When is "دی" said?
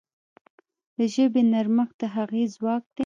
2.95-2.99